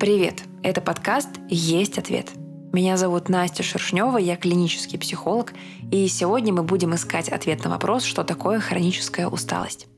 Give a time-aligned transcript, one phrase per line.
[0.00, 0.44] Привет!
[0.62, 2.30] Это подкаст «Есть ответ».
[2.72, 5.52] Меня зовут Настя Шершнева, я клинический психолог,
[5.90, 9.88] и сегодня мы будем искать ответ на вопрос, что такое хроническая усталость.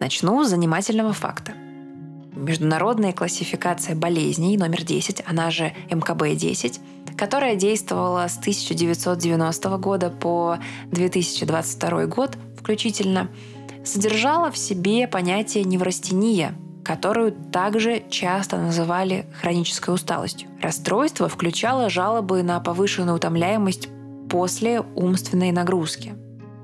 [0.00, 1.52] Начну с занимательного факта.
[2.34, 6.80] Международная классификация болезней номер 10, она же МКБ-10,
[7.16, 10.58] которая действовала с 1990 года по
[10.90, 13.28] 2022 год включительно,
[13.84, 16.54] содержала в себе понятие неврастения,
[16.84, 20.48] которую также часто называли хронической усталостью.
[20.60, 23.88] Расстройство включало жалобы на повышенную утомляемость
[24.28, 26.14] после умственной нагрузки,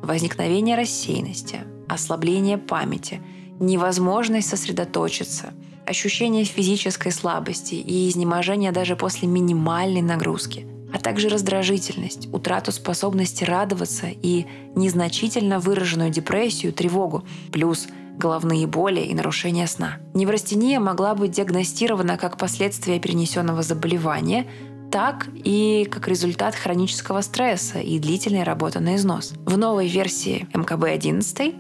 [0.03, 3.21] возникновение рассеянности, ослабление памяти,
[3.61, 5.53] невозможность сосредоточиться,
[5.87, 14.07] ощущение физической слабости и изнеможения даже после минимальной нагрузки, а также раздражительность, утрату способности радоваться
[14.11, 17.89] и незначительно выраженную депрессию, тревогу, плюс
[18.19, 19.99] головные боли и нарушения сна.
[20.15, 24.47] Неврастения могла быть диагностирована как последствие перенесенного заболевания,
[24.91, 29.35] так и как результат хронического стресса и длительной работы на износ.
[29.45, 31.55] В новой версии МКБ-11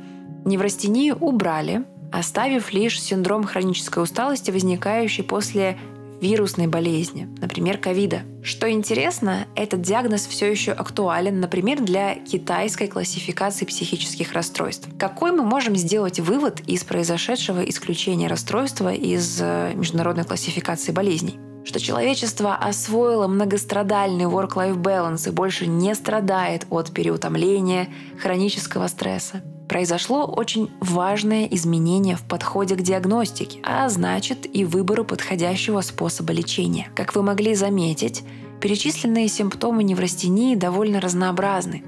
[0.46, 5.78] неврастению убрали, оставив лишь синдром хронической усталости, возникающий после
[6.20, 8.22] вирусной болезни, например, ковида.
[8.42, 14.88] Что интересно, этот диагноз все еще актуален, например, для китайской классификации психических расстройств.
[14.98, 21.38] Какой мы можем сделать вывод из произошедшего исключения расстройства из э, международной классификации болезней?
[21.64, 27.88] что человечество освоило многострадальный work-life balance и больше не страдает от переутомления,
[28.22, 35.80] хронического стресса произошло очень важное изменение в подходе к диагностике, а значит и выбору подходящего
[35.82, 36.88] способа лечения.
[36.94, 38.24] Как вы могли заметить,
[38.60, 41.84] перечисленные симптомы неврастении довольно разнообразны.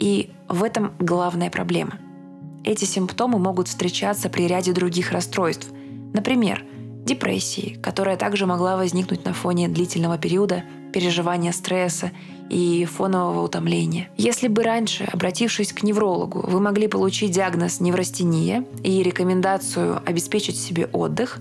[0.00, 1.98] И в этом главная проблема.
[2.64, 5.68] Эти симптомы могут встречаться при ряде других расстройств.
[6.12, 6.64] Например,
[7.04, 12.10] депрессии, которая также могла возникнуть на фоне длительного периода переживания стресса
[12.50, 14.08] и фонового утомления.
[14.16, 20.86] Если бы раньше, обратившись к неврологу, вы могли получить диагноз неврастения и рекомендацию обеспечить себе
[20.92, 21.38] отдых,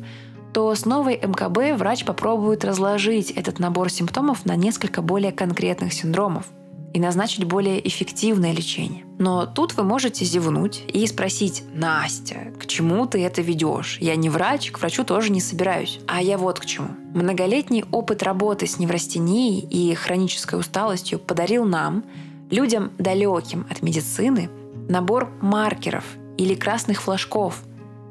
[0.53, 6.45] то с новой МКБ врач попробует разложить этот набор симптомов на несколько более конкретных синдромов
[6.93, 9.05] и назначить более эффективное лечение.
[9.19, 13.97] Но тут вы можете зевнуть и спросить, Настя, к чему ты это ведешь?
[13.99, 15.99] Я не врач, к врачу тоже не собираюсь.
[16.07, 16.89] А я вот к чему.
[17.13, 22.03] Многолетний опыт работы с неврастенией и хронической усталостью подарил нам,
[22.51, 24.49] людям далеким от медицины,
[24.87, 26.05] набор маркеров
[26.37, 27.63] или красных флажков,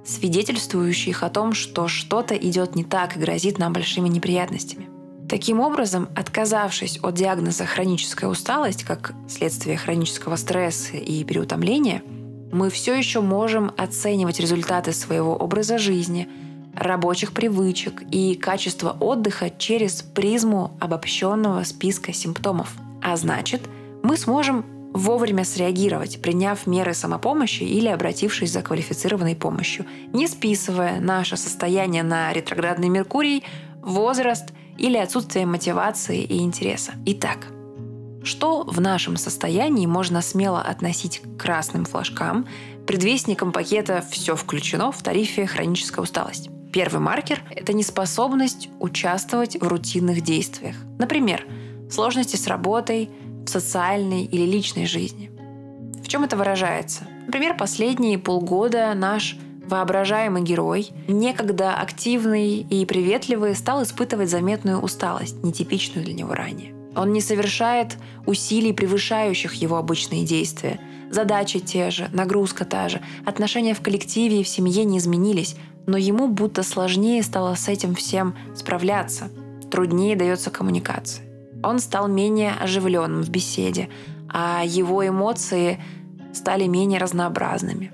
[0.04, 4.88] свидетельствующих о том, что что-то идет не так и грозит нам большими неприятностями.
[5.28, 12.03] Таким образом, отказавшись от диагноза хроническая усталость как следствие хронического стресса и переутомления,
[12.53, 16.28] мы все еще можем оценивать результаты своего образа жизни,
[16.76, 22.72] рабочих привычек и качество отдыха через призму обобщенного списка симптомов.
[23.03, 23.62] А значит,
[24.04, 24.64] мы сможем
[24.94, 32.32] вовремя среагировать, приняв меры самопомощи или обратившись за квалифицированной помощью, не списывая наше состояние на
[32.32, 33.43] ретроградный Меркурий,
[33.82, 36.92] возраст– или отсутствие мотивации и интереса.
[37.06, 37.48] Итак,
[38.22, 42.47] что в нашем состоянии можно смело относить к красным флажкам,
[42.87, 46.50] предвестникам пакета «все включено» в тарифе «Хроническая усталость»?
[46.72, 50.76] Первый маркер– это неспособность участвовать в рутинных действиях.
[50.98, 51.47] Например,
[51.91, 53.10] сложности с работой,
[53.47, 55.31] в социальной или личной жизни.
[56.03, 57.06] В чем это выражается?
[57.26, 59.37] Например, последние полгода наш
[59.69, 66.75] Воображаемый герой, некогда активный и приветливый, стал испытывать заметную усталость, нетипичную для него ранее.
[66.94, 70.81] Он не совершает усилий, превышающих его обычные действия.
[71.10, 75.56] Задачи те же, нагрузка та же, отношения в коллективе и в семье не изменились,
[75.87, 79.31] но ему будто сложнее стало с этим всем справляться.
[79.71, 81.26] Труднее дается коммуникация.
[81.62, 83.88] Он стал менее оживленным в беседе,
[84.28, 85.81] а его эмоции
[86.32, 87.93] стали менее разнообразными.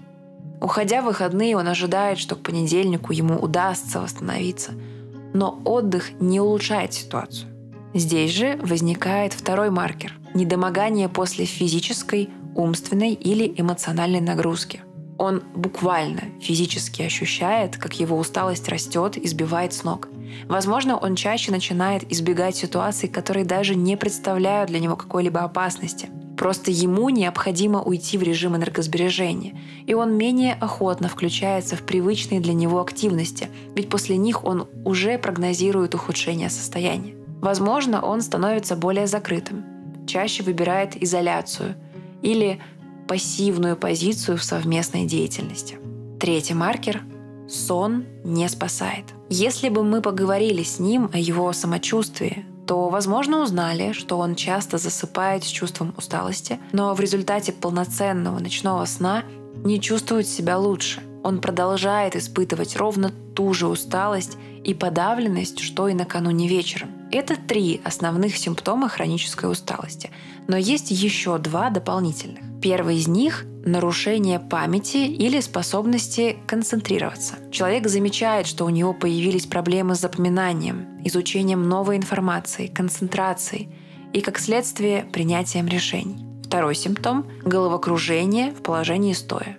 [0.62, 4.70] Уходя в выходные, он ожидает, что к понедельнику ему удастся восстановиться.
[5.34, 7.48] Но отдых не улучшает ситуацию.
[7.94, 14.82] Здесь же возникает второй маркер– недомогание после физической, умственной или эмоциональной нагрузки.
[15.18, 20.08] Он буквально физически ощущает, как его усталость растет и сбивает с ног.
[20.46, 26.08] Возможно, он чаще начинает избегать ситуаций, которые даже не представляют для него какой-либо опасности–
[26.42, 29.56] Просто ему необходимо уйти в режим энергосбережения,
[29.86, 35.18] и он менее охотно включается в привычные для него активности, ведь после них он уже
[35.18, 37.14] прогнозирует ухудшение состояния.
[37.40, 39.64] Возможно, он становится более закрытым,
[40.08, 41.76] чаще выбирает изоляцию
[42.22, 42.58] или
[43.06, 45.78] пассивную позицию в совместной деятельности.
[46.18, 47.02] Третий маркер–
[47.48, 49.04] сон не спасает.
[49.28, 54.78] Если бы мы поговорили с ним о его самочувствии, то, возможно, узнали, что он часто
[54.78, 59.24] засыпает с чувством усталости, но в результате полноценного ночного сна
[59.64, 61.02] не чувствует себя лучше.
[61.24, 66.90] Он продолжает испытывать ровно ту же усталость и подавленность, что и накануне вечером.
[67.10, 70.10] Это три основных симптома хронической усталости.
[70.48, 72.51] Но есть еще два дополнительных.
[72.62, 77.34] Первый из них– нарушение памяти или способности концентрироваться.
[77.50, 83.68] Человек замечает, что у него появились проблемы с запоминанием, изучением новой информации, концентрацией
[84.12, 86.24] и, как следствие, принятием решений.
[86.44, 89.56] Второй симптом– головокружение в положении стоя.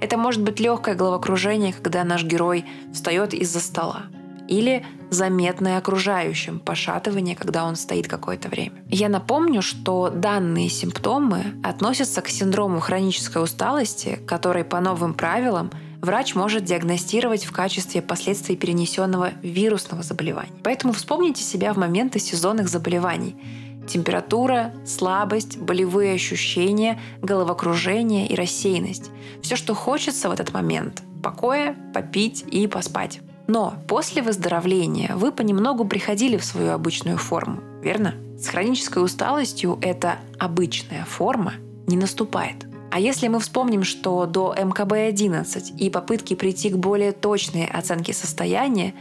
[0.00, 4.06] Это может быть легкое головокружение, когда наш герой встает из-за стола
[4.50, 8.82] или заметное окружающим пошатывание, когда он стоит какое-то время.
[8.88, 15.70] Я напомню, что данные симптомы относятся к синдрому хронической усталости, который по новым правилам
[16.00, 20.52] врач может диагностировать в качестве последствий перенесенного вирусного заболевания.
[20.64, 23.36] Поэтому вспомните себя в моменты сезонных заболеваний.
[23.88, 29.10] Температура, слабость, болевые ощущения, головокружение и рассеянность.
[29.42, 33.20] Все, что хочется в этот момент– покоя, попить и поспать.
[33.50, 38.14] Но после выздоровления вы понемногу приходили в свою обычную форму, верно?
[38.38, 41.54] С хронической усталостью эта обычная форма
[41.88, 42.68] не наступает.
[42.92, 48.94] А если мы вспомним, что до МКБ-11 и попытки прийти к более точной оценке состояния,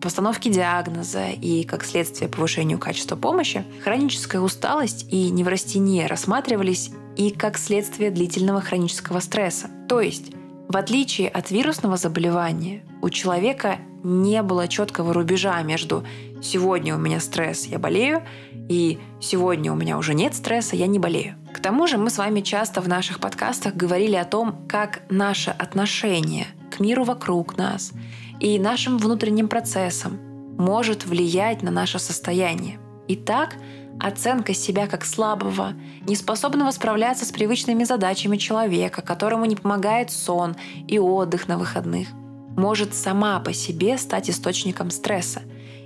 [0.00, 7.58] постановке диагноза и, как следствие, повышению качества помощи, хроническая усталость и неврастения рассматривались и как
[7.58, 9.68] следствие длительного хронического стресса.
[9.88, 10.30] То есть,
[10.68, 16.04] в отличие от вирусного заболевания, у человека не было четкого рубежа между
[16.42, 18.22] «сегодня у меня стресс, я болею»
[18.68, 21.36] и «сегодня у меня уже нет стресса, я не болею».
[21.54, 25.50] К тому же мы с вами часто в наших подкастах говорили о том, как наше
[25.50, 27.92] отношение к миру вокруг нас
[28.38, 30.18] и нашим внутренним процессам
[30.58, 32.78] может влиять на наше состояние.
[33.08, 33.56] Итак,
[34.00, 35.74] оценка себя как слабого,
[36.06, 40.56] неспособного справляться с привычными задачами человека, которому не помогает сон
[40.86, 42.08] и отдых на выходных–
[42.58, 45.42] может сама по себе стать источником стресса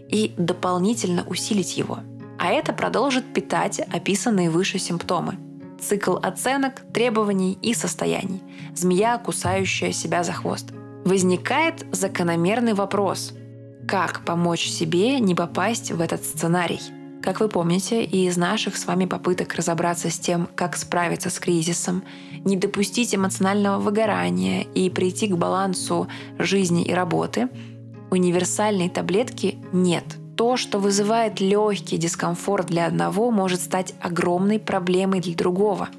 [0.09, 1.99] и дополнительно усилить его.
[2.39, 5.37] А это продолжит питать описанные выше симптомы.
[5.81, 8.43] Цикл оценок, требований и состояний.
[8.75, 10.73] Змея, кусающая себя за хвост.
[11.05, 13.35] Возникает закономерный вопрос.
[13.87, 16.81] Как помочь себе не попасть в этот сценарий?
[17.23, 22.03] Как вы помните, из наших с вами попыток разобраться с тем, как справиться с кризисом,
[22.45, 26.09] не допустить эмоционального выгорания и прийти к балансу
[26.41, 27.49] жизни и работы,
[28.11, 30.03] универсальной таблетки нет.
[30.37, 35.91] То, что вызывает легкий дискомфорт для одного, может стать огромной проблемой для другого.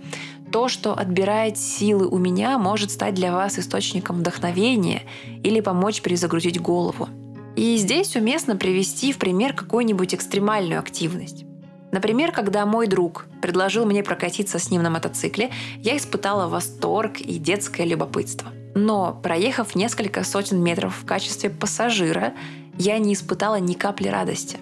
[0.51, 5.03] То, что отбирает силы у меня, может стать для вас источником вдохновения
[5.41, 7.07] или помочь перезагрузить голову.
[7.55, 11.45] И здесь уместно привести в пример какую-нибудь экстремальную активность.
[11.91, 17.37] Например, когда мой друг предложил мне прокатиться с ним на мотоцикле, я испытала восторг и
[17.37, 18.51] детское любопытство.
[18.73, 22.33] Но, проехав несколько сотен метров в качестве пассажира,
[22.79, 24.57] я не испытала ни капли радости.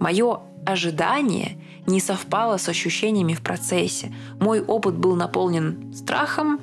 [0.00, 4.12] Мое ожидание не совпало с ощущениями в процессе.
[4.40, 6.60] Мой опыт был наполнен страхом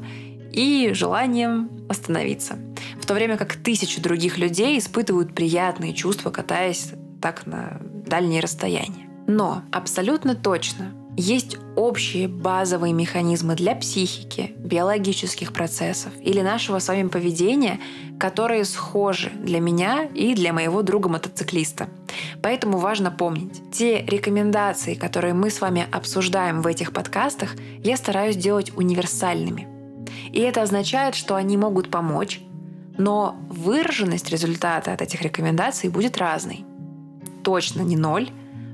[0.52, 2.58] и желанием остановиться.
[3.12, 9.10] То время как тысячи других людей испытывают приятные чувства, катаясь так на дальние расстояния.
[9.28, 17.10] Но абсолютно точно есть общие базовые механизмы для психики, биологических процессов или нашего с вами
[17.10, 17.82] поведения,
[18.18, 21.90] которые схожи для меня и для моего друга-мотоциклиста.
[22.42, 28.38] Поэтому важно помнить, те рекомендации, которые мы с вами обсуждаем в этих подкастах, я стараюсь
[28.38, 29.68] делать универсальными.
[30.32, 32.40] И это означает, что они могут помочь,
[32.98, 36.66] но выраженность результата от этих рекомендаций будет разной.
[37.44, 38.30] Точно не ноль,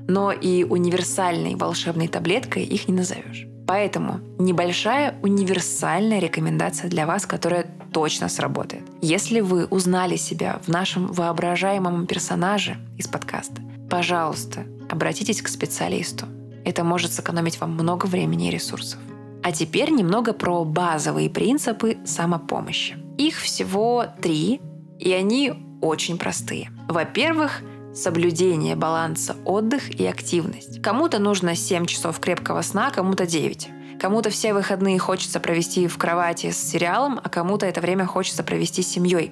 [0.07, 3.47] но и универсальной волшебной таблеткой их не назовешь.
[3.67, 8.83] Поэтому небольшая универсальная рекомендация для вас, которая точно сработает.
[9.01, 16.25] Если вы узнали себя в нашем воображаемом персонаже из подкаста, пожалуйста, обратитесь к специалисту.
[16.63, 18.99] Это может сэкономить вам много времени и ресурсов.
[19.43, 22.97] А теперь немного про базовые принципы самопомощи.
[23.17, 24.61] Их всего три,
[24.99, 26.69] и они очень простые.
[26.87, 27.61] Во-первых,
[27.93, 30.81] соблюдение баланса отдых и активность.
[30.81, 33.69] Кому-то нужно 7 часов крепкого сна, кому-то 9.
[33.99, 38.83] Кому-то все выходные хочется провести в кровати с сериалом, а кому-то это время хочется провести
[38.83, 39.31] с семьей.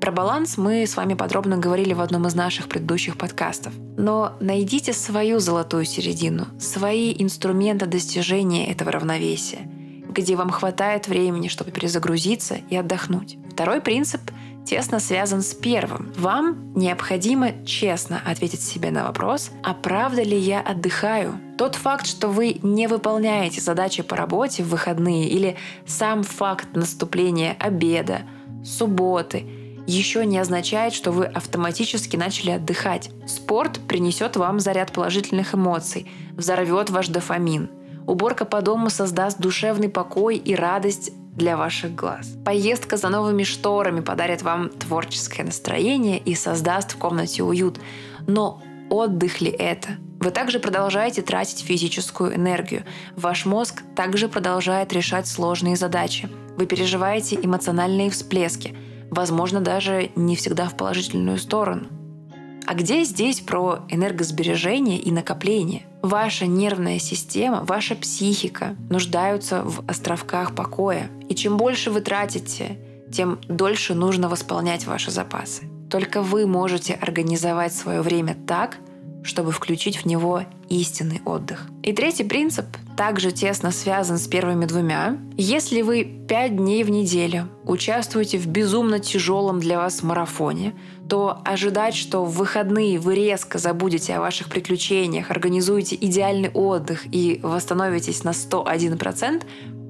[0.00, 3.74] Про баланс мы с вами подробно говорили в одном из наших предыдущих подкастов.
[3.96, 9.68] Но найдите свою золотую середину, свои инструменты достижения этого равновесия.
[10.20, 13.38] Где вам хватает времени, чтобы перезагрузиться и отдохнуть.
[13.52, 14.20] Второй принцип
[14.64, 16.12] тесно связан с первым.
[16.16, 21.40] Вам необходимо честно ответить себе на вопрос, а правда ли я отдыхаю?
[21.56, 25.56] Тот факт, что вы не выполняете задачи по работе в выходные или
[25.86, 28.22] сам факт наступления обеда,
[28.64, 29.46] субботы–
[29.88, 33.08] еще не означает, что вы автоматически начали отдыхать.
[33.26, 37.70] Спорт принесет вам заряд положительных эмоций, взорвет ваш дофамин.
[38.08, 42.36] Уборка по дому создаст душевный покой и радость для ваших глаз.
[42.44, 47.78] Поездка за новыми шторами подарит вам творческое настроение и создаст в комнате уют.
[48.26, 49.90] Но отдых ли это?
[50.20, 52.84] Вы также продолжаете тратить физическую энергию.
[53.14, 56.30] Ваш мозг также продолжает решать сложные задачи.
[56.56, 58.74] Вы переживаете эмоциональные всплески–
[59.10, 61.86] возможно, даже не всегда в положительную сторону.
[62.68, 65.84] А где здесь про энергосбережение и накопление?
[66.02, 71.08] Ваша нервная система, ваша психика нуждаются в островках покоя.
[71.30, 72.78] И чем больше вы тратите,
[73.10, 75.62] тем дольше нужно восполнять ваши запасы.
[75.88, 78.76] Только вы можете организовать свое время так,
[79.22, 81.66] чтобы включить в него истинный отдых.
[81.82, 85.18] И третий принцип также тесно связан с первыми двумя.
[85.36, 90.74] Если вы пять дней в неделю участвуете в безумно тяжелом для вас марафоне,
[91.08, 97.40] то ожидать, что в выходные вы резко забудете о ваших приключениях, организуете идеальный отдых и
[97.42, 99.42] восстановитесь на 101%,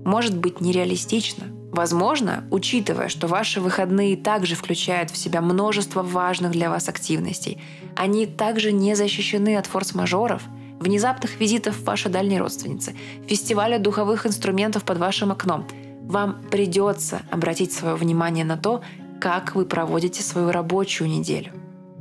[0.04, 1.57] может быть нереалистично.
[1.78, 7.62] Возможно, учитывая, что ваши выходные также включают в себя множество важных для вас активностей,
[7.94, 10.42] они также не защищены от форс-мажоров,
[10.80, 12.96] внезапных визитов вашей дальней родственницы,
[13.28, 15.68] фестиваля духовых инструментов под вашим окном.
[16.02, 18.82] Вам придется обратить свое внимание на то,
[19.20, 21.52] как вы проводите свою рабочую неделю.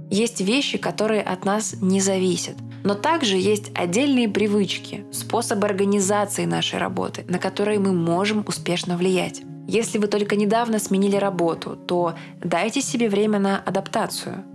[0.10, 2.56] Есть вещи, которые от нас не зависят.
[2.84, 9.44] Но также есть отдельные привычки, способы организации нашей работы, на которые мы можем успешно влиять.
[9.68, 14.46] Если вы только недавно сменили работу, то дайте себе время на адаптацию.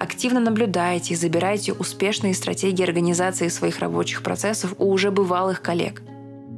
[0.00, 6.02] Активно наблюдайте и забирайте успешные стратегии организации своих рабочих процессов у уже бывалых коллег.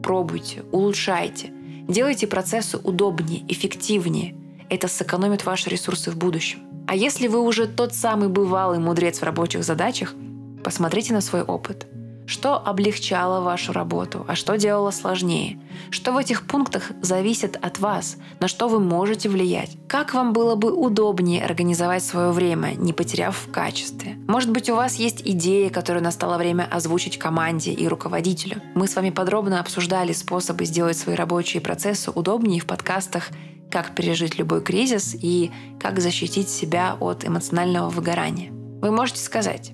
[0.03, 1.51] Пробуйте, улучшайте,
[1.89, 4.37] делайте процессы удобнее, эффективнее.
[4.71, 6.61] Это сэкономит ваши ресурсы в будущем.
[6.87, 10.15] А если вы уже тот самый бывалый мудрец в рабочих задачах,
[10.63, 11.89] посмотрите на свой опыт–
[12.27, 15.59] что облегчало вашу работу, а что делало сложнее?
[15.91, 18.17] Что в этих пунктах зависит от вас?
[18.41, 19.77] На что вы можете влиять?
[19.89, 24.17] Как вам было бы удобнее организовать свое время, не потеряв в качестве?
[24.27, 28.63] Может быть, у вас есть идеи, которые настало время озвучить команде и руководителю?
[28.75, 33.29] Мы с вами подробно обсуждали способы сделать свои рабочие процессы удобнее в подкастах
[33.71, 38.51] «Как пережить любой кризис» и «Как защитить себя от эмоционального выгорания».
[38.81, 39.73] Вы можете сказать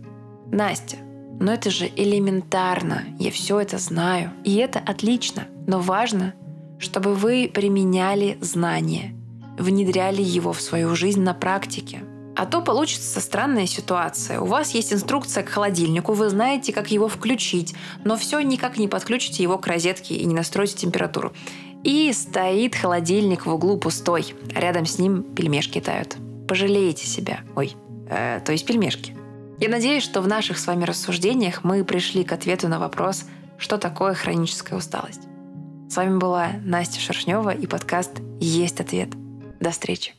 [0.51, 0.97] «Настя,
[1.41, 4.31] но это же элементарно, я все это знаю.
[4.45, 6.35] И это отлично, но важно,
[6.79, 9.17] чтобы вы применяли знания,
[9.59, 12.05] внедряли его в свою жизнь на практике.
[12.37, 14.41] А то получится странная ситуация.
[14.41, 18.87] У вас есть инструкция к холодильнику, вы знаете, как его включить, но все никак не
[18.87, 21.33] подключите его к розетке и не настроите температуру.
[21.85, 26.17] И стоит холодильник в углу пустой, рядом с ним пельмешки тают.
[26.47, 27.41] Пожалеете себя.
[27.57, 27.75] Ой,
[28.11, 29.17] э, то есть пельмешки.
[29.61, 33.27] Я надеюсь, что в наших с вами рассуждениях мы пришли к ответу на вопрос,
[33.59, 35.21] что такое хроническая усталость.
[35.91, 39.11] С вами была Настя Шершнева и подкаст «Есть ответ».
[39.61, 40.15] До встречи.